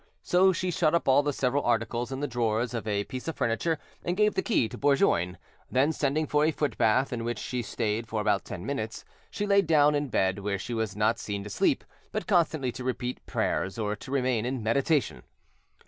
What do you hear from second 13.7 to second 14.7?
or to remain in